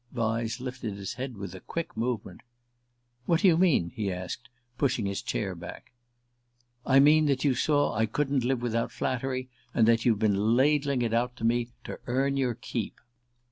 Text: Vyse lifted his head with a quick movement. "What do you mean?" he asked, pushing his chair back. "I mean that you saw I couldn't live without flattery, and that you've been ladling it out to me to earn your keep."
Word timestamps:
Vyse 0.11 0.59
lifted 0.59 0.95
his 0.95 1.13
head 1.13 1.37
with 1.37 1.53
a 1.53 1.59
quick 1.59 1.95
movement. 1.95 2.41
"What 3.27 3.41
do 3.41 3.47
you 3.47 3.55
mean?" 3.55 3.91
he 3.91 4.11
asked, 4.11 4.49
pushing 4.75 5.05
his 5.05 5.21
chair 5.21 5.53
back. 5.53 5.91
"I 6.83 6.99
mean 6.99 7.27
that 7.27 7.43
you 7.43 7.53
saw 7.53 7.93
I 7.93 8.07
couldn't 8.07 8.43
live 8.43 8.63
without 8.63 8.91
flattery, 8.91 9.51
and 9.75 9.87
that 9.87 10.03
you've 10.03 10.17
been 10.17 10.55
ladling 10.57 11.03
it 11.03 11.13
out 11.13 11.35
to 11.35 11.43
me 11.43 11.69
to 11.83 11.99
earn 12.07 12.35
your 12.35 12.55
keep." 12.55 12.99